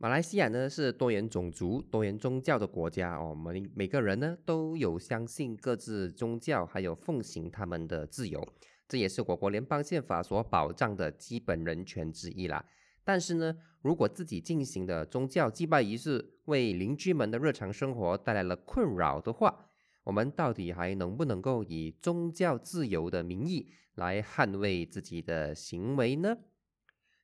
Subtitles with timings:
[0.00, 8.40] 马来西亚呢是多元种族、多元宗教的国家哦，我们每个人呢都有相信各自宗教，还有奉行他们的自由，
[8.86, 12.64] 这也是我国联邦宪法所保障的基本人权之一啦。
[13.02, 19.66] 但是呢，如果自己进行的宗教祭拜仪式为邻居们的日常生活带来了困扰的话，
[20.04, 26.36] 我们到底还能不能够以宗教自由的名义来捍卫自己的行为呢？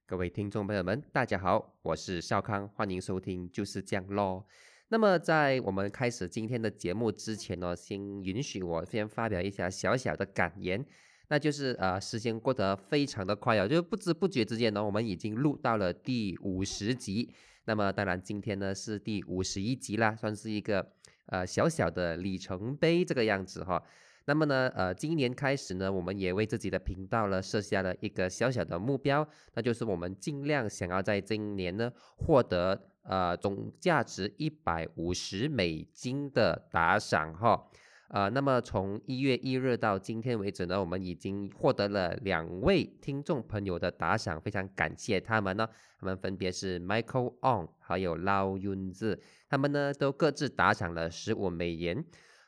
[0.06, 4.44] 各位听众朋友们，大家好，我是少康，欢迎收听就是这样咯。
[4.88, 10.84] 那么在我们开始今天的节目之前呢，先允许我先发表一下小小的感言，
[11.28, 17.32] 那就是呃，时间过得非常的快啊，就不知不觉之间呢，我们已经录到了第五十集。
[17.64, 20.86] 那么当然今天呢是第五十一集啦，算是一个
[21.28, 23.82] 呃小小的里程碑这个样子哈。
[24.26, 37.68] 那么呢，呃，今年开始呢，我们也为自己的频道呢设下了一个小小的目标，那就是我们尽量想要在今年呢获得呃总价值一百五十美金的打赏哈，
[38.08, 45.68] 呃，那么从一月一日到今天为止呢，我们已经获得了两位听众朋友的打赏，非常感谢他们呢，
[46.00, 52.02] 他们分别是 Michael On 还有 Lau Yun Z，他们呢都各自打赏了十五美元。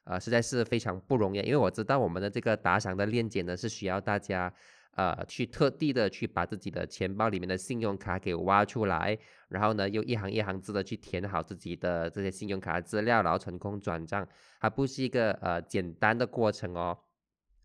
[0.06, 4.52] 呃，实在是非常不容易，因为我知道我们的这个打赏的链接呢，是需要大家
[4.92, 9.18] 呃去特地的去把自己的钱包里面的信用卡给挖出来，
[9.48, 14.24] 然后呢，又一行一行字的去填好自己的这些信用卡资料，然后成功转账，
[14.60, 16.96] 它不是一个呃简单的过程哦。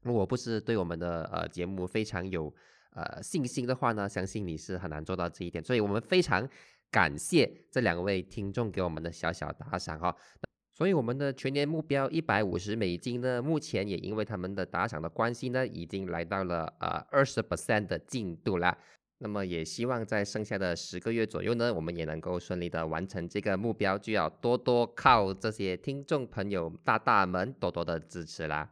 [0.01, 2.51] 如果不是对我们的呃节目非常有
[2.95, 5.63] 呃信心的话呢，相信你是很难做到这一点。
[5.63, 6.49] 所以我们非常
[6.89, 10.15] 感谢这两位听众给我们的小小打赏哈。
[10.81, 18.75] 所以我们的全年目标一百五十美金呢，目前也因为他们的打赏的关系呢，已经来到了呃二十 percent 的进度啦。
[19.19, 28.67] 那么也希望在剩下的十个月左右呢，我们也能够顺利的完成这个目标，就要多多靠这些听众朋友大大们多多的支持啦。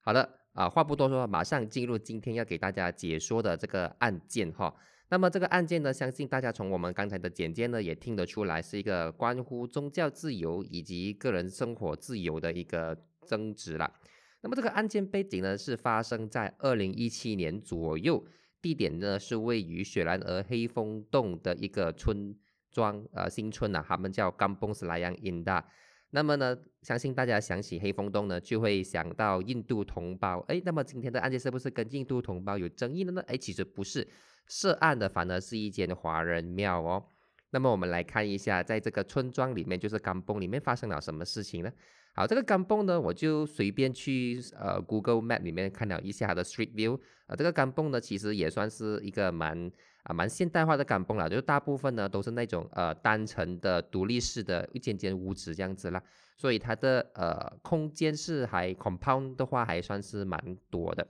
[0.00, 4.74] 好了，啊话不多说，马上进入今天要给大家解说的这个案件哈。
[5.08, 13.92] 那么这个案件呢，相信大家从我们刚才的简介呢，也听得出来是一个关乎宗教自由以及个人生活自由的一个争执了。
[14.40, 18.24] 那么这个案件背景呢，是发生在二零一七年左右，
[18.60, 22.36] 地点呢是位于雪兰莪黑风洞的一个村
[22.72, 25.64] 庄，呃新村呐，他们叫甘崩斯莱扬印大。
[26.10, 30.40] 那么呢，相信大家想起黑风洞呢，就会想到印度同胞。
[30.48, 33.22] 哎，那么今天的案件是不是跟印度同胞有争议的呢？
[33.28, 34.06] 哎，其实不是。
[34.48, 37.04] 涉案的反而是一间华人庙哦。
[37.50, 41.72] 那么我们来看一下，在这个村庄里面，就是甘崩里面发生了什么事情呢？
[42.14, 46.98] 好，这个甘崩呢，我就随便去呃 Google Map 里面看了一下它的 Street View。
[47.26, 49.70] 啊，这个甘崩呢，其实也算是一个蛮
[50.02, 56.02] 啊蛮现代化的甘崩了，就是大部分呢都是那种呃单层的独立式的一间间屋子这样子啦。
[56.36, 61.06] 所以它的呃空间是还 compound 的话还算是蛮多的。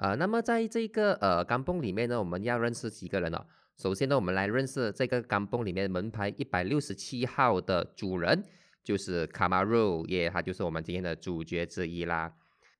[0.00, 3.46] 呃，那么在这个呃钢泵里面呢，我们要认识几个人哦。
[3.76, 8.42] 首先呢，我们来认识这个钢泵里面门牌一百六十七号的主人，
[8.82, 12.32] 就是卡马鲁耶，他就是我们今天的主角之一啦。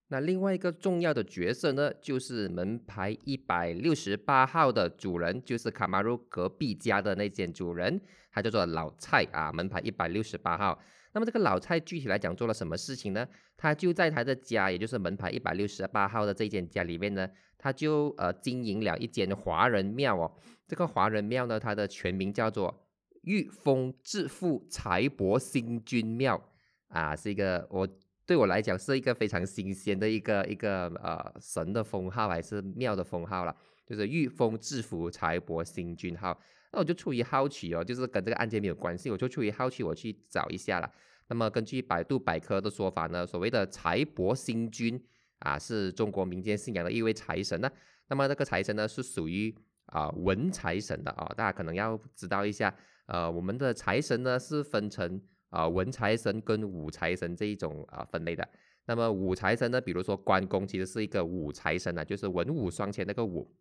[0.08, 8.00] 那另外一个重要的角色呢，就是门牌一百六十八号的主人，就是卡马鲁隔壁家的那间主人，
[8.32, 10.81] 他叫做老蔡啊，门牌一百六十八号。
[11.12, 13.26] 那么这个老蔡具体来讲做了什么事情呢？
[13.56, 17.28] 他就在他的家，也就是门牌一百六十八号的这间家里面呢，
[17.59, 20.32] 他就呃经营了一间华人庙哦。
[20.69, 22.87] 这个华人庙呢，它的全名叫做
[23.22, 26.41] 玉峰致富财帛星君庙
[26.88, 27.88] 啊，是一个我
[28.25, 33.54] 对我来讲是一个非常新鲜的一个一个呃神的封号还是庙的封号了，
[33.84, 36.41] 就是玉峰致富财帛星君号。
[36.72, 40.91] 那我就出于好奇哦，就是跟这个案件没有关系，我就出于好奇，我去找一下了。
[41.28, 45.00] 那么根据百度百科的说法呢，所谓的财帛星君
[45.41, 47.70] 啊，是中国民间信仰的一位财神呢。
[48.08, 49.54] 那么这个财神呢，是属于
[49.86, 52.75] 啊文财神的啊，大家可能要知道一下。
[53.06, 58.49] 呃，我们的财神呢是分成啊文财神跟武财神这一种啊分类的。
[58.87, 63.52] 那么武财神呢，比如说关公，其实是一个武财神啊，就是文武双全那个武。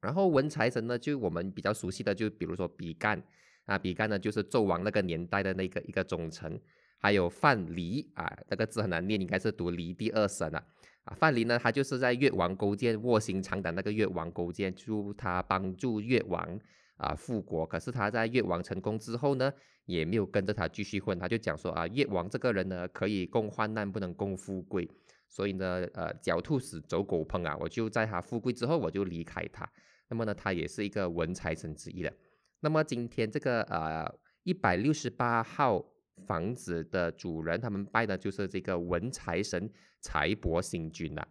[0.00, 3.20] 然后文财神呢，就我们比较熟悉的，就比如说比干
[3.64, 6.60] 啊，比干呢就是纣王那个年代的那个一个忠臣，
[6.98, 10.64] 还有范蠡啊，那个字很难念，应该是读蠡第二声啊。
[11.04, 16.60] 啊，范蠡呢，他就是在越王勾践卧薪尝胆那个越王勾践，就他帮助越王
[16.96, 19.52] 啊复国，可是他在越王成功之后呢，
[19.86, 24.88] 也没有跟着他继续混，他就讲说啊，越王这个人呢，可以共患难，不能共富贵。
[25.30, 27.54] 所以呢，呃，狡兔死，走狗烹啊！
[27.60, 29.70] 我就在他富贵之后，我就离开他。
[30.10, 32.12] 那么呢，他也是一个文财神之一的。
[32.60, 34.10] 那么今天这个呃
[34.42, 35.84] 一百六十八号
[36.26, 39.70] 房子的主人，他们拜的就是这个文财神
[40.00, 41.26] 财帛星君呐。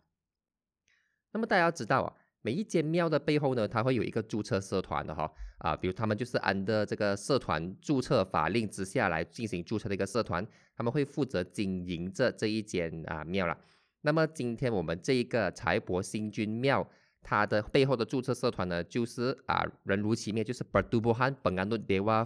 [1.31, 10.45] 那么大家知道啊，每一间庙的背后呢，它会有一个注册社团的哈啊，比如他们就是按的这个社团注册法令之下来进行注册的一个社团，
[10.75, 13.59] 他们会负责经营着这一间啊庙了。
[14.01, 16.87] 那么今天我们这一个财帛星君庙。
[17.21, 22.25] 它的背后的注册社团呢，就是啊，人如其名，就是 Bertubuhan Penganut Dewa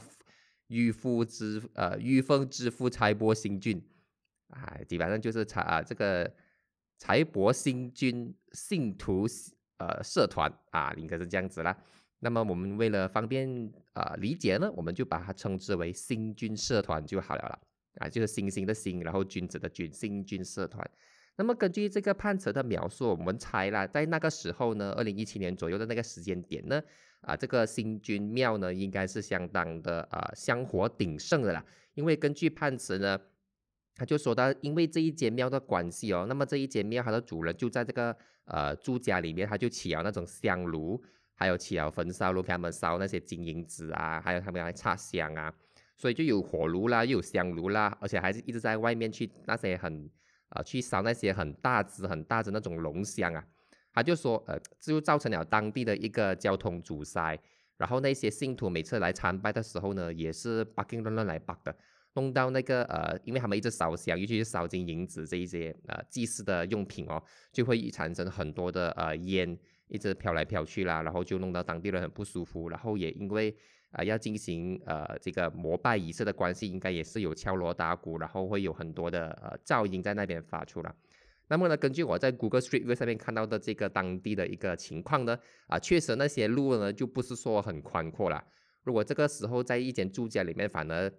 [0.67, 3.83] 玉夫之呃玉凤之父财帛星君，
[4.49, 6.31] 啊，基本上就是财啊这个
[6.97, 9.25] 财帛星君信徒
[9.77, 11.75] 呃社团啊，应该是这样子啦。
[12.19, 17.59] 那么我们为了方便啊理解呢，我们就把它称之为星君社团就好了了
[17.95, 20.87] 啊，就是星星的星，然后君子的君，星君社团。
[21.37, 26.79] 那么根据这个判词的描述，我们猜啦，在那个时候呢，二零一七年左右的那个时间点呢，
[27.21, 31.65] 啊，这个新君庙呢，应该是相当的啊香火鼎盛的啦。
[31.95, 33.19] 因为根据判词呢，
[33.95, 41.01] 他就说到，因为这一间庙的关系哦，那么这一间庙它的主人就在这个呃住家里面，他就起了那种香炉，
[41.33, 45.51] 还有起了焚烧炉给他们烧那些金银纸啊，还有他们来插香啊，
[45.97, 50.07] 所以就有火炉啦，又有香炉啦，而且还是一直在外面去那些很。
[50.51, 53.43] 啊，去烧那些很大只、很大只那种龙香啊，
[53.93, 57.37] 他就说，呃，就造成了当地的一个交通阻塞。
[57.77, 61.75] 然后那些信徒每次来参拜的时候呢，也是八根乱乱来拔的，
[62.13, 67.21] 弄到那个呃，因为他们一直烧香，尤其是烧金银子这一些呃祭祀的用品哦，
[67.51, 69.57] 就会产生很多的呃烟，
[69.87, 72.69] 一直飘来飘去啦，然后就弄到当地人很不舒服。
[72.69, 73.55] 然后也因为
[73.91, 80.93] 啊，要进行呃这个膜拜仪式的关系，应该也是有敲锣打鼓，然后会有很多的呃噪音在那边发出来。
[81.47, 88.41] 那么呢，根据我在 Google Street View 上面看到的这个当地的一个情况呢，啊，确实那些路呢就不是说很宽阔了。
[88.83, 91.11] 如果这个时候在一间住家里面，反而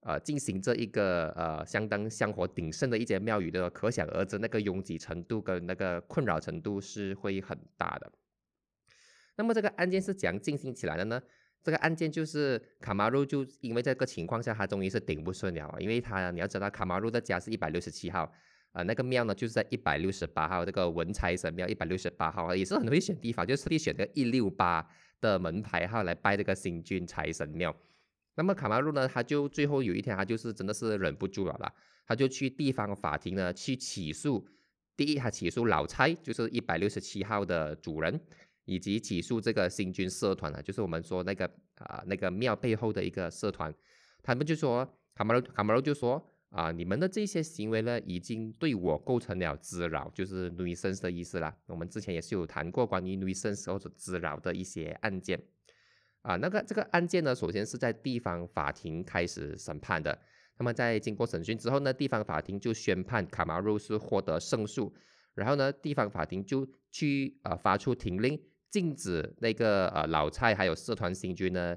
[0.00, 8.10] 呃进行这一个呃相当香火鼎盛的一间庙宇的，可想而知那个拥挤程度跟那个困扰程度是会很大的。
[9.36, 11.22] 那么这个案件是怎样进行起来的呢？
[11.66, 18.32] 这个案件就是卡马路，就因为这个情况下，他终于是顶不顺了，因为他你要知道，卡马路的家是一百六十七号，
[18.70, 24.88] 啊，那个庙呢就是在一百六十八号，这个文财神庙一百六十八号，也是很会选地方，就特地选个一六八
[25.20, 27.74] 的门牌号来拜这个新君财神庙。
[28.36, 31.72] 那么卡马路呢，他就最后有一天，他就是真的是忍不住了啦，
[32.06, 34.46] 他就去地方法庭呢去起诉，
[34.96, 38.20] 第一他起诉老差，就是一百六十七号的主人。
[38.66, 43.74] 以及起诉这个新军社团啊，就是我们说那个啊那个庙背后的一个社团，
[44.22, 44.84] 他们就说
[45.14, 51.54] 卡马罗卡马罗就说啊，你们的这些行为呢，已经对我构成了滋扰，就是 nuisance 的意思啦。
[51.66, 55.40] 我们之前也是有谈过关于 nuisance 或者滋扰的一些案件
[56.22, 56.36] 啊。
[56.36, 60.18] 那个这个案件呢，首先是在地方法庭开始审判的。
[60.58, 64.94] 那么在经过审讯之后呢，地方法庭就宣判卡马罗是获得胜诉，
[65.34, 68.40] 然后呢，地方法庭就去啊发出停令。
[68.76, 71.74] 禁止那个呃老蔡还有社团新军呢，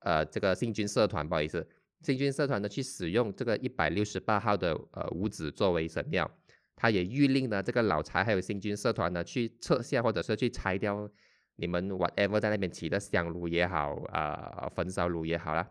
[0.00, 1.66] 呃这个新军社团不好意思，
[2.02, 6.30] 新军社团呢去使用这个一百六十八号的呃屋子作为神庙，
[6.76, 11.08] 他也谕令呢这个老蔡还有新军社团呢去撤下或者是去拆掉
[11.56, 15.66] 你们 whatever 在那边起的香炉也好啊焚烧炉也好啦，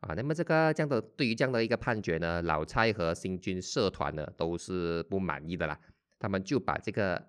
[0.00, 5.78] 啊那么这个这样的对于这样的一个判决呢，老蔡和新军社团呢都是不满意的啦，
[6.18, 7.22] 他们就把这个。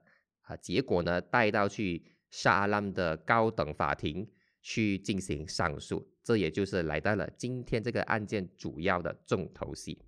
[0.47, 4.27] 啊，结果呢，带到去沙拉的高等法庭
[4.61, 10.01] 去进行上诉，这也就是来到了今天这个案件主要的重头戏。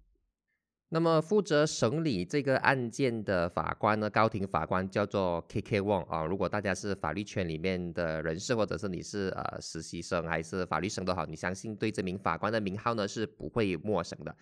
[0.91, 6.25] 那么负责审理这个案件的法官呢，高庭法官叫做 K K Wong 啊。
[6.25, 14.35] 如果大家是法律圈里面的人士，或者是你是呃实习生还是法律生都好，你相信对这名法官的名号呢是不会陌生的。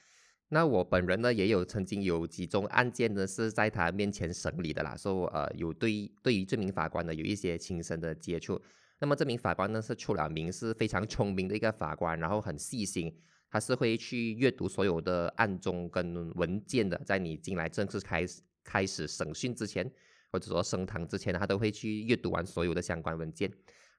[0.50, 8.62] 那我本人呢，也有曾经有几宗案件呢，是在他面前审理的啦，说呃有对对于这名法官呢有一些亲身的接触。
[9.00, 13.14] 那么这名法官呢是出了名，是非常聪明的一个法官，然后很细心，
[13.50, 19.92] 他是会去阅读所有的案中跟文件的，在你进来正式开始开始审讯之前，
[20.32, 23.52] 或者说升堂之前，他都会去阅读完所有的相关文件。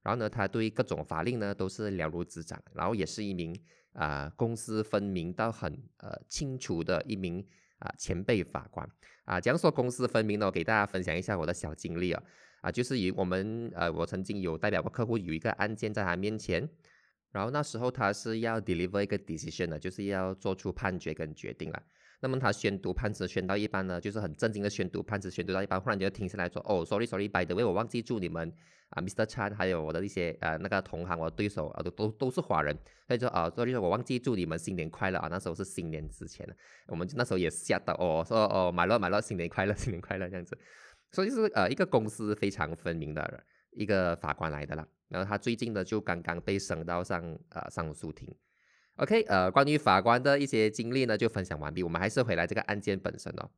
[0.02, 3.54] 然后呢，他对各种法令呢都是了如指掌，然后也是一名。
[3.92, 7.44] 啊，公私分明到很呃清楚的一名
[7.78, 8.88] 啊前辈法官
[9.24, 12.22] 啊，讲说公私分明呢，我给大家分享一下我的小经历啊
[12.60, 16.68] 啊，就是以我们呃，我曾经有代表过客户有一个案件在他面前，
[17.30, 21.82] 然后那时候他是要 deliver 一个 decision 的，就是要做出判决跟决定了。
[22.20, 28.52] 那么他宣读判词宣到一半呢，就是很震惊的宣读判词宣读到一半，忽然就停下来说：“哦，sorry sorry，by the way，我忘记祝你们
[28.90, 29.24] 啊，Mr.
[29.24, 35.28] Chan，还有我的一些呃那个同行，我的对手啊，都都都是华人，所以说啊，sorry，我忘记祝你们新年快乐啊。
[35.28, 36.44] 那时候是新年之前，
[36.88, 40.58] 我们那时候也吓到哦，说哦，买了买了，新年快乐，新年快乐这样子。
[41.12, 44.86] 所以是呃一个公司非常分明的一个法官来的啦。
[45.08, 48.34] 然后他最近呢就刚刚被升到上呃上诉庭。
[48.98, 51.84] OK，呃，关于法官的一些经历呢，就分享完毕。
[51.84, 53.48] 我们还是回来这个案件本身哦。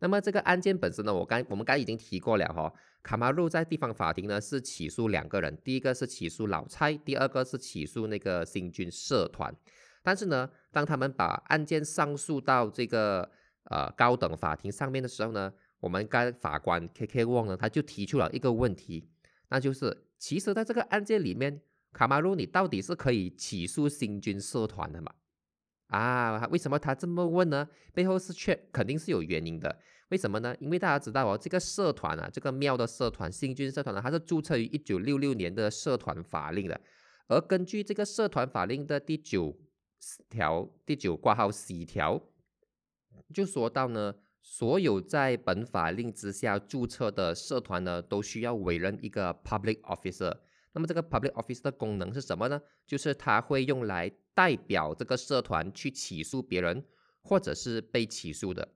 [0.00, 2.72] 那么这个案件本身呢，我刚我们刚已经提过了哈。
[3.04, 9.54] 卡马路在地方法庭呢是起诉两个人，第一个是起诉老蔡，第二个是起诉那个新军社团。
[10.02, 13.30] 但是呢，当他们把案件上诉到这个
[13.70, 19.08] 呃高等法庭上面的时候呢，我们该法官 K K Wong 呢他就提出了一个问题，
[19.50, 21.62] 那就是其实在这个案件里面。
[21.92, 25.12] 卡马鲁，你到底是可以起诉新军社团的吗？
[25.88, 27.68] 啊，为什么他这么问呢？
[27.92, 29.78] 背后是确肯定是有原因的。
[30.08, 30.54] 为什么呢？
[30.58, 36.80] 因为大家知道哦，这个社团啊，这个庙的社团新军社团呢，它是注册于一九六六年的社团法令的。
[37.28, 39.58] 而根据这个社团法令的第九
[40.30, 42.22] 条第九挂号 C 条，
[43.34, 50.38] 就说到呢，所有在本法令之下注册的社团呢，都需要委任一个 public officer。
[50.74, 52.60] 那么这个 public office 的功能是什么呢？
[52.86, 56.84] 就是它会用来代表这个社团去起诉别人，
[57.22, 58.66] 或者是被起诉的。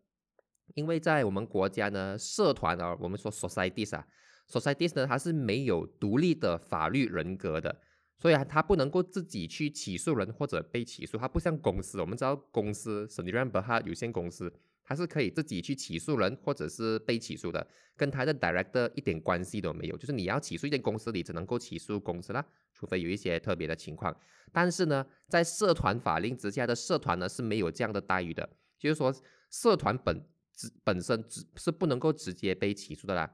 [0.75, 4.07] 因为在我们国家呢，社团啊，我们说 societies 啊
[4.49, 7.81] ，societies 呢，它是没有独立的法律人格的，
[8.19, 11.17] 所以啊它不能够自己去起诉人或者被起诉。
[11.17, 14.53] 它不像公司，我们知道公司 s e n d r a n Berhad 有限公司。
[14.87, 17.67] 他是可以自己去起诉人，或者是被起诉的，
[17.97, 19.97] 跟他的 director 一点关系都没有。
[19.99, 24.17] 就是你要起诉一间公司，你只能够起诉公司啦，除非有一些特别的情况。
[24.53, 29.13] 但是呢，在社团法令之下的社团呢是没有这样的待遇的，就是说
[29.51, 30.25] 社团本
[30.55, 33.29] 直本身只是不能够直接被起诉的啦。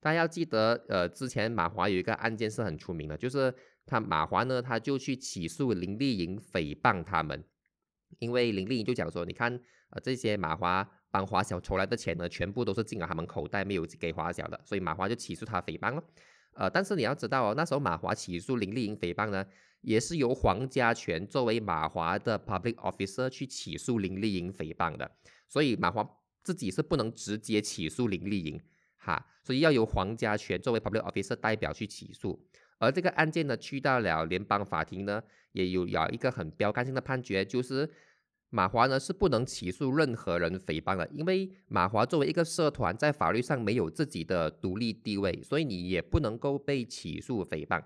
[0.00, 3.52] 大家要记得，呃，之前马华有一个案件是很出名的，就是
[3.86, 7.42] 他马华呢他就去起诉林丽莹诽谤他们，
[8.18, 9.60] 因为林丽莹就讲说，你看。
[9.90, 16.02] 呃，这些马华帮华小筹来的钱呢，全部都是进了他们口袋，没有给华小的，所以马华就起诉他诽谤了。
[16.54, 19.46] 呃，但是你要知道哦，那时候马华起诉林丽莹诽谤呢，
[19.82, 25.08] 也是由黄家全作为马华的 public officer 去起诉林丽莹诽谤的，
[25.48, 26.04] 所以马华
[26.42, 28.60] 自己是不能直接起诉林丽莹，
[28.96, 32.44] 哈，所以要由黄家全作为 public officer 代表去起诉。
[32.78, 37.90] 而这个案件呢，去到了联邦法庭呢，也有有一个很标杆性的判决，就是。
[38.50, 47.82] 马华呢是不能起诉任何人诽谤的，因为马华作为一个社团，在法律上没有自己的独立地位，所以你也不能够被起诉诽谤。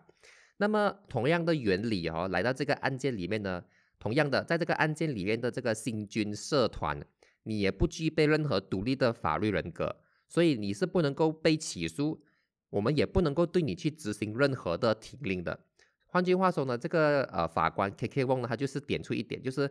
[0.59, 3.65] 那么同样的原理哦，来到这个案件里面呢，
[3.99, 7.03] 同样的，在这个案件里面的这个新军社团，
[7.45, 9.97] 你也不具备任何独立的法律人格，
[10.29, 12.23] 所以你是不能够被起诉，
[12.71, 15.59] 我们也不能够对你去执行任何的停令的。
[16.07, 19.71] 换句话说呢，这个呃法官 K K Wong 呢，他就是点出一点，就是。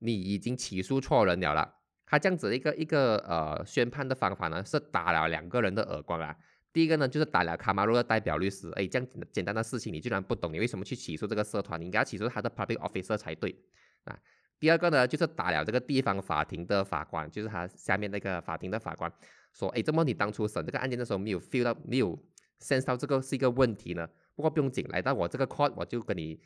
[0.00, 1.76] 你已经起诉错人了啦。
[2.04, 6.36] 他这样子一个一个呃宣判的方法呢，是打了两个人的耳光啊。
[6.74, 11.80] 第一个呢，就是打了卡马罗的代表律师，哎，这样简单的事情你居然不懂，你为什么去起诉这个社团？
[11.80, 13.56] 你应该起诉他的 public officer 才对
[14.02, 14.18] 啊。
[14.58, 19.10] 第二个呢，就是打了这个地方法庭的法官，就是他下面那个法庭的法官，
[19.54, 22.18] 说，哎，怎么你当初审这个案件的时候没有 feel 到，没有
[22.60, 24.06] sense 到这个是一个问题呢？
[24.34, 26.38] 不过不用紧，来到我这个 court，我就跟你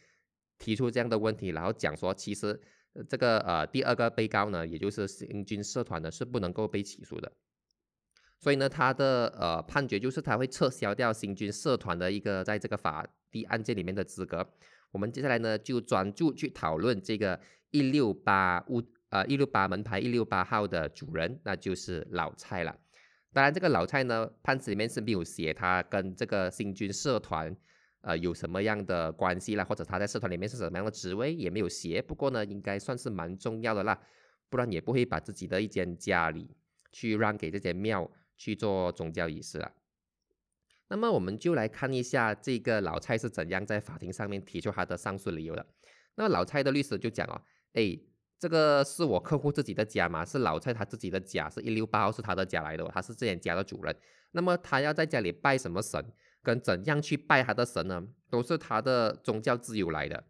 [0.59, 2.61] 提出这样的问题，然后讲说，其实。
[3.09, 7.31] 这个呃第二个被告呢，也就是新军社团呢，是不能够被起诉的。
[8.41, 14.45] 所以呢，他的呃判决就是他会撤销掉新军社团的一个在这个法第案件里面的资格。
[14.91, 17.39] 我们接下来呢，就专注去讨论这个
[17.71, 22.77] 一六八五呃一六八门牌一六八号的主人，那就是老蔡了。
[23.39, 27.57] 当然，这个老蔡呢，判词里面是没有写他跟这个新军社团。
[28.01, 29.63] 呃，有什么样的关系啦？
[29.63, 32.03] 或者他在社团里面是什么样的职位，也没有写。
[32.03, 33.97] 不过呢，应该算是蛮重要的啦，
[34.49, 36.51] 不然也不会把自己的一间家里
[36.91, 39.71] 去让给这间庙去做宗教仪式了。
[40.89, 45.65] 那么我们就来看一下这个老蔡是怎样在法庭上面提出他的上诉理由的。
[46.17, 47.41] 那么老蔡的律师就讲哦，
[47.75, 47.97] 哎，
[48.39, 53.97] 这个是我客户自己的家嘛，是老蔡他自己的家，是一六八号是他的家来的，他是这间家的主人。
[54.33, 56.05] 那么他要在家里拜什么神？
[56.41, 58.07] 跟怎样去拜他的神呢？
[58.31, 60.25] 都是他的宗教自由来的，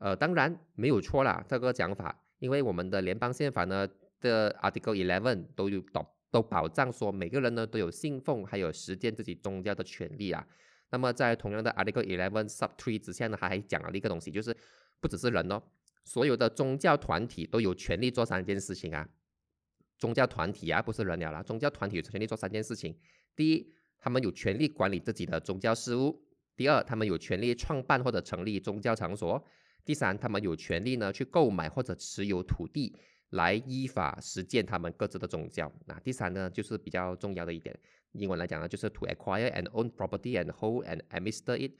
[0.00, 3.86] 呃，当然没有错啦，这个讲法，因为我们的联邦宪法呢
[4.20, 10.44] 的 Article Eleven 都有都都保障说每个人呢都有信奉还有实践自己宗教的权利啊。
[10.90, 14.56] 那么在同样的 Article Eleven Sub Three 之下呢，他还讲了一个东西，就是
[14.98, 15.62] 不只是人哦，
[16.04, 19.08] 所有的宗教团体都有权利做三件事情啊。
[19.98, 21.42] 宗教团体啊，不是人了啦。
[21.42, 22.94] 宗教团体有权利做三件事情：
[23.34, 26.20] 第一，他们有权利管理自己的宗教事务；
[26.56, 29.42] 第二，他们有权利创办或者成立宗教场所；
[29.84, 32.94] 第三，他们有权利呢去购买或者持有土地，
[33.30, 35.72] 来依法实践他们各自的宗教。
[35.86, 37.74] 那第三呢，就是比较重要的一点，
[38.12, 41.72] 英文来讲呢，就是 to acquire and own property and hold and administer it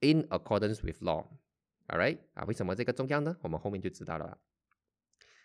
[0.00, 1.26] in accordance with law。
[1.92, 3.36] Alright，啊，为什么这个重要呢？
[3.42, 4.38] 我们后面就知道了。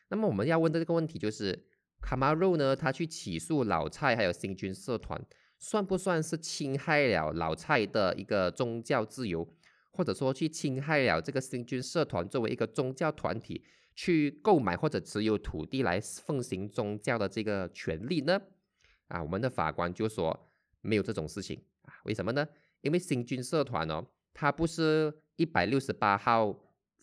[0.08, 1.68] 那么我们要问的这个问题就是。
[2.00, 2.76] 卡马肉呢？
[2.76, 5.20] 他去起诉老蔡还有新军社团，
[5.58, 9.46] 算不算是侵害了老蔡的一个宗教自由，
[9.92, 18.40] 或者说去侵害了这个新军社团作为一个宗教团体去购买或者持有土地来奉行宗教的这个权利呢？
[19.08, 20.48] 啊，我们的法官就说
[20.82, 21.96] 没有这种事情啊？
[22.06, 22.48] 为什么呢？
[22.82, 26.54] 因为新军社团哦，他不是一百六十八号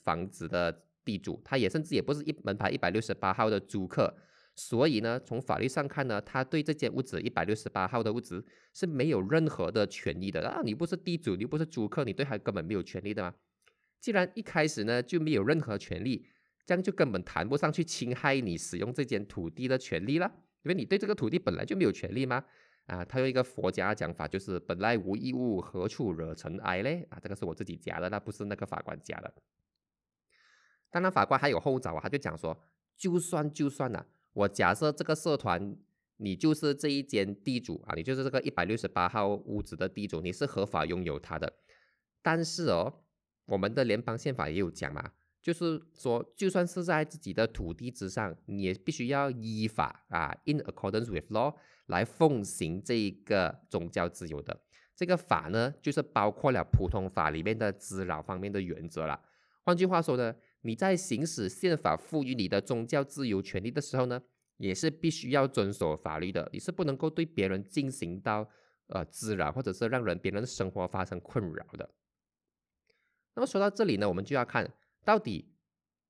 [0.03, 4.14] 房子的地主，他也甚至也不是一门牌一百六十八号的租客。
[4.57, 10.61] 所以呢，从法律上看呢，他对这间屋子一百六十八号的屋子是没有任何的权利的啊！
[10.62, 13.35] 你不是地主，你不是租客，你对他根本没有权利的吗？
[13.99, 16.26] 既然一开始呢就没有任何权利，
[16.64, 20.31] 这样就根本谈不上去侵害你使用这间土地的权利了，
[20.62, 22.45] 因为你对这个土地本来就没有权利吗？
[22.87, 27.07] 啊，他用一个佛家讲法，就是本来无一物，何处惹尘埃嘞？
[27.11, 29.35] 啊，这个是我自己加的，那不是那个法官加的。
[30.91, 32.57] 当然，法官还有后招啊，他就讲说，
[32.97, 34.05] 就算就算呐。
[34.35, 35.76] 我假设这个社团，
[36.19, 41.53] 你就是这一间地主啊，你就是这个一百六十八号屋子的地主，你是合法拥有它的。
[42.21, 43.03] 但是哦，
[43.47, 51.55] 我们的联邦宪法也有讲嘛，就是说，就算是在自己的土地之上，你也必须要依法啊，in accordance with law
[51.87, 54.62] 来奉行这个宗教自由的。
[54.95, 59.21] 这个法呢，就是包括了普通法里面的滋扰方面的原则了。
[59.62, 60.35] 换句话说呢？
[60.67, 64.23] 你在行使宪法赋予你的宗教自由权利的时候呢，
[64.57, 66.49] 也是必须要遵守法律的。
[66.55, 68.49] 你是不能够对别人进行到
[68.87, 71.91] 呃滋扰，或者是让人别人的生活发生困扰的。
[73.35, 74.73] 那么说到这里呢，我们就要看
[75.05, 75.53] 到底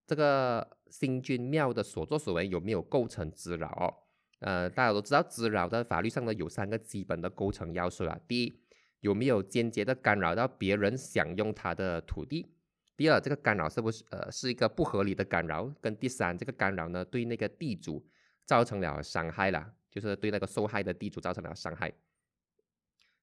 [0.07, 4.04] 这个新君庙的所作所为有没有构成滋扰？
[4.45, 8.21] 呃，大家都知道滋扰在法律上呢有三个基本的构成要素啊。
[8.29, 8.61] 第一，
[9.01, 12.47] 有没有间接的干扰到别人享用他的土地？
[12.95, 15.73] 第二，这个干扰是不是呃是一个不合理的干扰？
[15.81, 18.07] 跟第三，这个干扰呢对那个地主
[18.45, 21.91] 造成了伤害了，就是对那个受害的地主造成了伤害。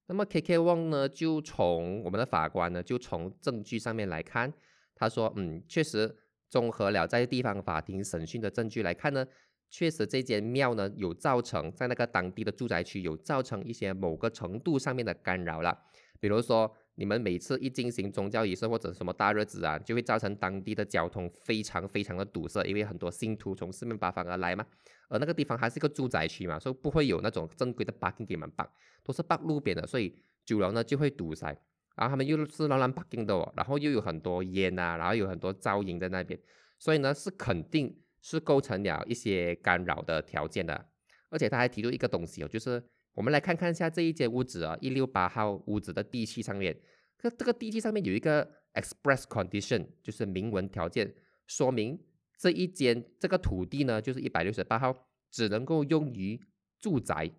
[0.08, 4.52] 那么 K K Wong 呢，就从我们的法官呢，就从证据上面来看，
[4.96, 6.18] 他说，嗯，确实
[6.50, 9.26] 综合了在地方法庭审讯的证据来看呢，
[9.72, 15.76] 确实这间庙呢有造成在那个当地的住宅区有造成一些某个程度上面的干扰了，
[16.20, 16.72] 比如说。
[16.96, 24.64] 你们每次一进行宗教仪式或者什么大日子啊，就会造成当地的交通非常非常的堵塞，因为很多信徒从四面八方而来嘛。
[25.08, 28.70] 而那个地方还是一个住宅区嘛，所以不会有那种正规的 parking 给你们绑，
[29.04, 30.14] 都是绑路边的，所以
[30.46, 31.48] 久了呢就会堵塞。
[31.96, 36.40] 然后他们又是乱乱 parking 的哦，然后又有很多烟啊，然后有很多噪音在那边，
[36.78, 40.90] 所以呢是肯定是构成了一些干扰的条件的。
[41.30, 46.78] 而且他还提出一个东西哦，就是我们来看看一下这一间屋子啊，一六八号屋子的地契上面。
[47.18, 51.14] 这这个地契上面有一个 express condition，就是明文条件，
[51.46, 51.98] 说明
[52.38, 56.40] 这一间这个土地呢，就是一百六十八号，只能够用于
[56.80, 57.32] 住宅，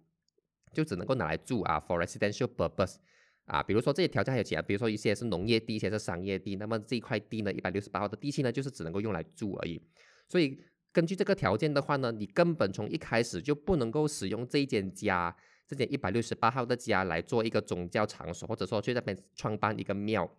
[0.73, 2.97] 就只能够拿来住啊，for residential purpose
[3.45, 3.63] 啊。
[3.63, 9.83] 比如说这些条件还有其他，比如说一些是农业地，一些是商业地，那么这一块地呢，一百六十八号的地契呢，就是只能够用来住而已。
[10.29, 15.35] 所以根据这个条件的话呢，你根本从一开始就不能够使用这一间家。
[15.65, 20.31] 这间一百六十八号的家来做一个宗教场所，或者说去那边创办一个庙，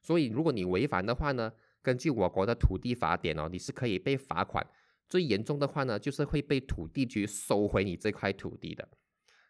[0.00, 4.66] 所以如果你违反的话呢，根据我国的土地法典哦，你是可以被罚款，
[5.06, 8.88] 最严重的话呢，就是会被土地局收回你这块土地的。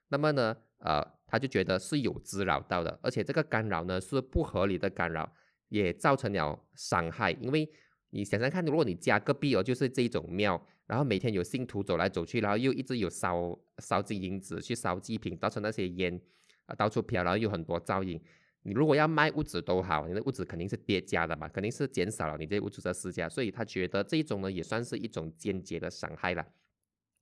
[0.08, 5.32] 那么呢，呃，他就觉得是有滋扰到的，而且这个干扰呢是不合理的干扰，
[5.68, 7.70] 也造成了伤害，因为
[8.10, 10.60] 你想想看，如果你家隔壁哦就是这一种庙。
[10.88, 16.18] 然后每天有信徒走来走去，然后又一直有烧烧金银纸去烧祭品，造成那些烟
[16.64, 18.18] 啊到处飘，然后有很多噪音。
[18.62, 26.46] 你如果要卖屋子都好，你的屋子肯定是叠加的嘛，肯定是减少了你这屋子的市价，所以他觉得这一种呢也算是一种间接的伤害了。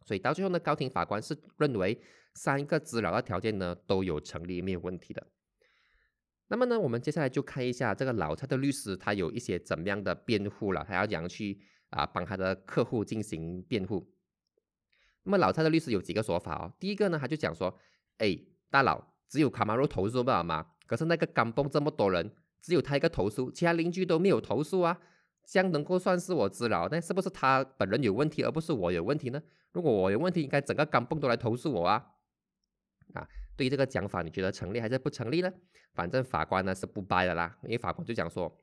[0.04, 2.00] 所以到最后呢，高庭法官是认为
[2.34, 5.26] 三个资料的条件呢都有成立，没有问题的。
[6.48, 11.60] 那么呢，我们接下来就看一下这个老蔡的律师他有一些怎么样的辩护了，他要讲去。
[11.90, 14.12] 啊，帮他的客户进行辩护。
[15.22, 16.72] 那么老蔡的律师有几个说法哦。
[16.80, 17.78] 第一个呢，他就讲说，
[18.18, 18.36] 哎，
[18.70, 20.66] 大佬，只有卡马罗投诉不好吗？
[20.84, 24.98] 可是那个甘崩这么多人，只有他一个投诉，其他邻居都没有投诉啊。
[25.44, 26.88] 这样能够算是我滋扰？
[26.88, 29.40] 那是不是他本人有问题，而不是我有问题呢？
[29.70, 32.04] 如果我有问题，应该整个钢蹦都来投诉我啊！
[33.14, 35.50] 啊，对于这个讲法，你觉得成立还是不成立呢？
[35.94, 38.60] 反正法官呢是不掰的啦，因为法官就讲说，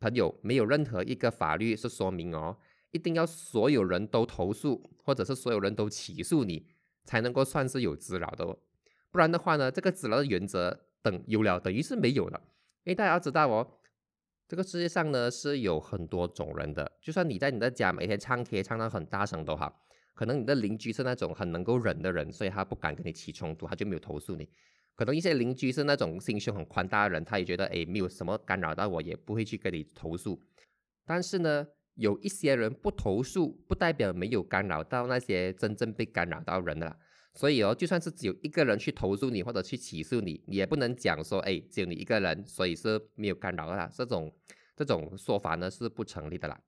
[0.00, 2.58] 朋友没有任何一个法律是说明哦，
[2.90, 6.66] 一定要所有人都投诉，或者是所有人都起诉你，
[7.04, 8.58] 才能够算是有滋扰的哦，
[9.12, 12.42] 不然的话呢，这个滋扰的原则等有了等于是没有了。
[12.82, 13.78] 因为大家要知道哦，
[14.48, 19.80] 这个世界上呢是有很多种人的，就算你在你的家每天唱 K 唱到很大声都好。
[20.14, 24.48] 可能你的邻居是那种很能够忍的人，所以他不敢跟你起冲突，他就没有投诉你。
[24.94, 30.40] 可能一些邻居是那种心胸很宽大的人，他也觉得哎没有什么干扰到我，也不会去跟你投诉。
[31.04, 36.96] 但是呢，有一些人不投诉，不代表没有干扰到那些真正被干扰到人的啦。
[37.34, 43.90] 所以哦，就算是只有一个人去投诉你或者去起诉你，你也不能讲说哎只有你一个人，所以是没有干扰的。
[43.92, 44.32] 这种
[44.76, 46.60] 这种说法呢是不成立的啦。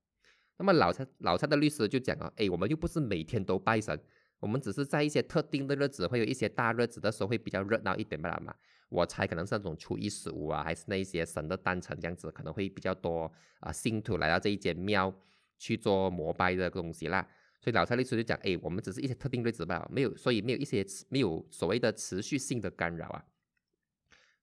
[0.58, 3.98] 那么老蔡老蔡的律师就讲啊，哎，我们又不是每天都拜神，
[4.40, 8.54] 我们只是在一些特定的日子，会有一些大日子的时候会比较热闹一点罢了嘛。
[8.88, 15.12] 我猜可能是那种初一十五啊，还是那一些神的诞辰这样子，可能会比较多啊信徒来到这一间庙
[15.58, 17.20] 去做膜拜的东西啦。
[17.60, 23.24] 所以老蔡律师就讲，哎，我们只是一些特定日子吧，没有，所以没有一些没有所谓的持续性的干扰啊。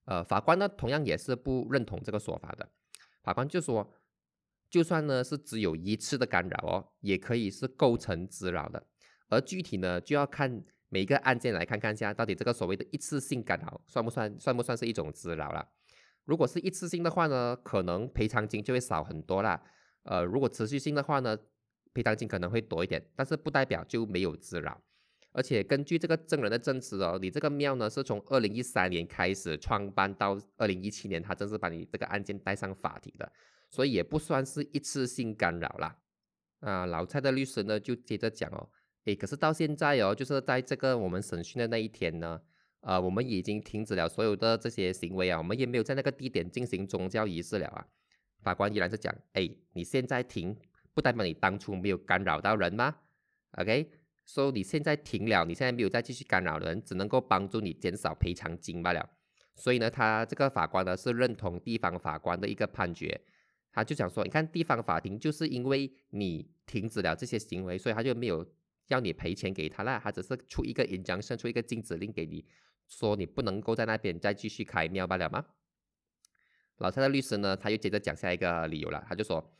[0.04, 2.68] 呃，法官呢同样也是不认同这个说法的，
[3.24, 3.92] 法官就说。
[4.70, 8.86] 就算呢是只有一次的干扰哦，也可以是构成滋扰的。
[9.28, 15.68] 而具体呢，就要看每一个案件来看看下，到底这个所谓的一次性干扰算不算，算不算是一种滋扰了？
[16.24, 19.62] 如果是一次性的话呢，可能赔偿金就会少很多啦。
[20.04, 21.36] 呃，如果持续性的话呢，
[21.92, 24.80] 赔偿金可能会多一点，但是不代表就没有滋扰。
[25.32, 33.32] 而且根据这个证人的证词哦，你这个庙呢是从二零一三年开始创办到二零一七年，他正式把你这个案件带上法庭的。
[33.74, 35.98] 所以也不算是一次性干扰啦。
[36.60, 38.70] 啊，老蔡的律师呢就接着讲哦，
[39.06, 42.40] 诶，可是到现在哦，就是在这个我们审讯的那一天呢，
[42.82, 47.84] 呃，我们已经停止了所有的这些行为啊，我们也没有在那个地点进行宗教仪式了啊。
[48.44, 50.56] 法官依然是讲，哎，你现在停，
[50.94, 52.94] 不代表你当初没有干扰到人吗
[53.58, 53.90] ？OK，
[54.24, 59.10] 说你现在停了，你现在没有再继续干扰人，只能够帮助你减少赔偿金罢了。
[59.56, 63.20] 所以呢，他这个法官呢是认同地方法官的一个判决。
[63.74, 68.46] 他就讲说，你看地方法庭就是因为你停止了这些行为，所以他就没有
[68.86, 72.46] 要你赔钱给他了，他只是出一个引章伸出一个禁止令给你，
[72.86, 75.44] 说你不能够在那边再继续开庙罢了吗？
[76.78, 79.52] 老蔡的律师呢，他又接着讲下一个理由了，他就说，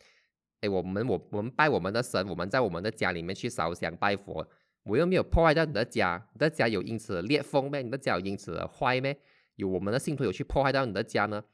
[0.61, 4.49] 哎，我们我我们拜我们的神，我们在我们的家里面去烧香拜佛，
[4.85, 7.83] 我又没有破坏到你的家，你的家有因此裂缝咩？
[7.83, 9.19] 你的家有因此坏咩？
[9.57, 11.45] 有我们的信徒有去破坏到你的家呢？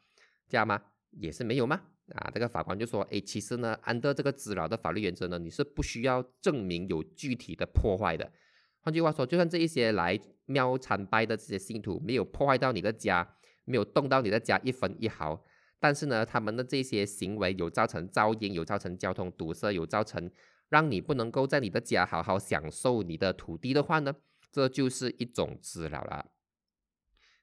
[0.46, 0.82] 家吗？
[1.12, 1.82] 也是没有吗？
[2.14, 8.32] 啊，这个法官就说：“哎，其实呢，按照这个滋扰的法律原则呢，你是不需要证明有具体的破坏的。
[8.80, 15.44] 换句话说，就算这一些来庙参拜的这些信徒没有破坏到你的家，没有动到你的家一分一毫，
[15.78, 20.30] 但是呢，他们的这些行为有造成噪音，有造成交通堵塞，有造成
[20.68, 24.14] 让你不能够在你的家好好享受你的土地的话呢，
[24.50, 26.32] 这就是一种滋扰了。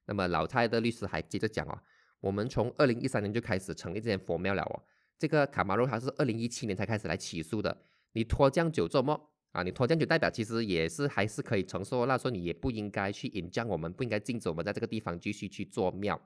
[0.08, 1.80] 那么老蔡的律师还接着讲哦。”
[2.20, 4.84] 我们从二零一三年就开始成立这间佛庙了哦。
[5.18, 7.76] 这个卡马罗他是二零一七年才开始来起诉的。
[8.14, 9.64] 你拖这样久做么啊？
[9.64, 12.06] 你拖这样久代表其实也是还是可以承受。
[12.06, 16.20] 那说你也不应该去引将我们不应该禁止我们在这个地方继续去做庙。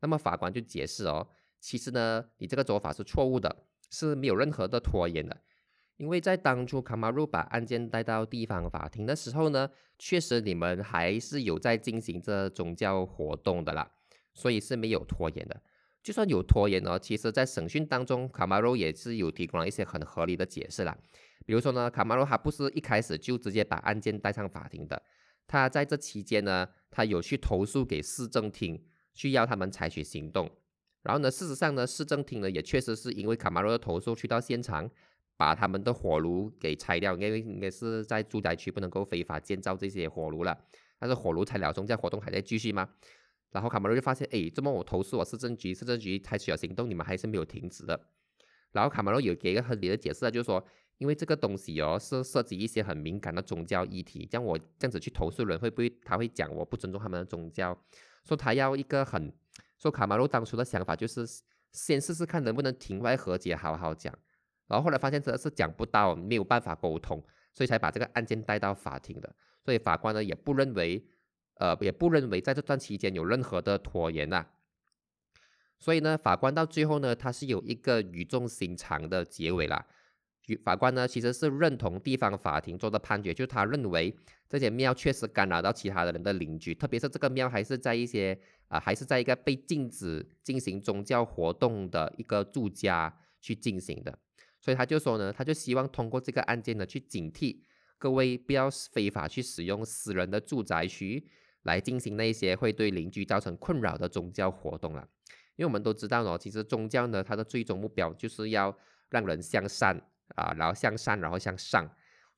[0.00, 1.26] 那么法官就解释哦，
[1.60, 5.36] 其实呢，你这个做法是错误的，是没有任何的拖延的。
[5.96, 13.90] 因为在当初卡马鲁把案件带到地方法庭的时候呢，确实你们还是有在进行这宗教活动的啦。
[14.38, 15.60] 所以是没有拖延的，
[16.00, 20.96] 就算有拖延呢，其实，在审讯当中，卡马罗也是有提供了一些很合理的解释啦。
[21.44, 25.02] 比如说呢，卡马罗他不是一开始就直接把案件带上法庭的，
[25.48, 28.80] 他在这期间呢，他有去投诉给市政厅，
[29.12, 30.48] 去要他们采取行动。
[31.02, 34.88] 然后呢，事实上呢，市政厅呢也确实是因为卡马罗的投诉去到现场，
[35.36, 40.56] 把他们的火炉给拆掉，因为应该是在住宅区不能够非法建造这些火炉了。
[41.00, 42.88] 但是火炉拆了，中间活动还在继续吗？
[43.50, 47.98] 然后卡马罗就发现，哎，这么我投诉我市政局，市政局采取了行动，你们还是没有停止的。
[48.72, 50.62] 然后卡马罗有给一个合理的解释啊，就是说，
[50.98, 57.74] 因为这个东西哦是涉及一些很敏感的宗教议题，像我这样子去投诉人，会不会他会讲我不尊重他们的宗教？
[58.26, 59.32] 说他要一个很，
[59.78, 61.26] 说卡马罗当初的想法就是
[61.72, 64.14] 先试试看能不能庭外和解，好好讲。
[64.66, 69.34] 然后后来发现真的是讲不到，没有办法沟通，所以才把这个案件带到法庭的。
[69.64, 71.02] 所以法官呢也不认为。
[71.58, 74.46] 呃，也不认为在这段期间有任何的拖延呐。
[75.78, 79.86] 所以呢，法官到最后呢，他是有一个语重心长的结尾啦。
[80.64, 84.16] 法官呢，其实是认同地方法庭做的判决，就他认为
[84.48, 88.36] 这些庙确实干扰到其他的人的邻居，特别是这个庙还是在一些
[88.68, 94.18] 啊，还是在一个被禁止进行宗教活动的一个住家去进行的。
[94.58, 97.58] 所以他就说呢，他就希望通过这个案件呢，去警惕
[97.98, 101.28] 各位不要非法去使用私人的住宅区
[101.68, 105.06] 来进行那些会对邻居造成困扰的宗教活动了。
[105.56, 108.74] 因为我们都知道呢，其实宗教呢，它的最终目标就是要
[109.10, 110.00] 让人向善
[110.34, 111.88] 啊，然后向善，然后向上。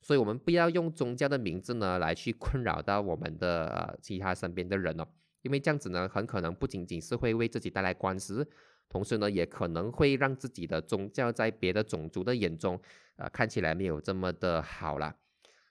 [0.01, 5.07] 所以，我们不要用宗教的名字呢，来去困扰到我们的其他身边的人哦。
[5.43, 8.47] 因为这样子呢，很可能不仅仅是会为自己带来官司，
[8.89, 12.81] 同时呢，也可能会让自己的宗教在别的种族的眼中，
[13.17, 15.15] 呃，看起来没有这么的好了。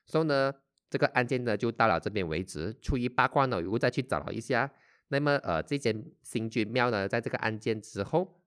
[0.06, 0.54] 所以呢，
[0.90, 2.76] 这个案件呢，就到了这边为止。
[2.82, 4.70] 出于八卦呢，如果再去找了一下。
[5.12, 8.40] 那么，呃，这间新君庙呢，在这个案件之后，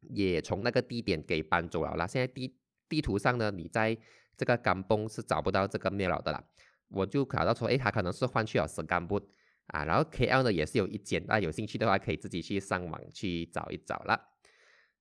[0.00, 2.06] 也从那个地点给搬走了啦。
[2.06, 2.56] 现在地
[2.88, 3.98] 地图上呢，你在
[4.36, 6.44] 这个甘崩是找不到这个庙了的啦。
[6.88, 9.20] 我就考到说，诶，他可能是换去了石干布
[9.66, 9.84] 啊。
[9.84, 14.20] 然后 KL 呢，也是有一间，那有兴趣的话，可以自己去上网去找一找了。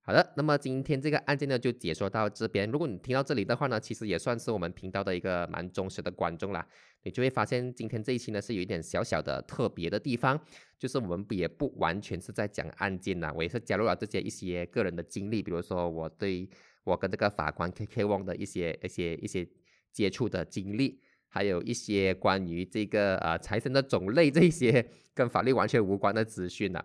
[0.06, 2.70] 好的，那么今天这个案件呢，就解说到这边。
[2.70, 6.68] 如果你听到这里的话呢，其实也算是我们频道的一个蛮忠实的观众啦。
[7.04, 10.38] 你就会发现今天这一期呢，是有一点小小的特别的地方，
[10.78, 16.50] 就是我们也不完全是在讲案件呐，我也是加入了这些一些个人的经历，比如说我对
[16.84, 19.48] 我跟这个法官 K K Wong 的一些一些一些
[19.94, 24.86] 接触的经历，还有一些关于这个呃财神的种类这些
[25.16, 26.84] 跟法律完全无关的资讯呐。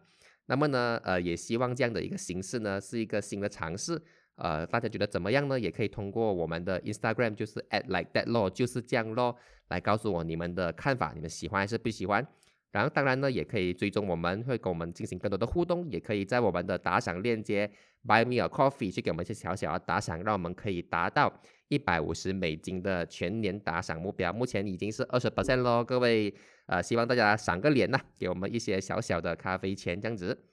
[0.48, 4.00] 那么呢，呃，也希望这样的一个形式呢，是一个新的尝试，
[4.36, 5.60] 呃，大家觉得怎么样呢？
[5.60, 9.36] 也可以通过我们的 Instagram，就是 at like that law，就是这样咯，
[9.68, 12.26] 来告诉我你们的看法，你们喜欢还是不喜欢？
[12.70, 17.70] 然后当然呢，也可以追踪我们，会跟我们进行更多的互动，也可以在我们的打赏链接
[18.06, 21.32] buy me a coffee 去给我们一些小小的打赏，让我们可以达到
[21.68, 24.32] 一百五十美金的全年打赏目标。
[24.32, 26.34] 目前已经是二十 percent 咯，各位，
[26.66, 30.44] 呃，希望大家赏个脸呐，给我们一些小小的咖啡钱这样子。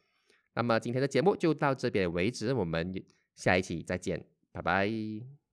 [0.53, 2.93] 那么今天的节目就到这边为止，我们
[3.35, 5.44] 下一期再见，拜拜。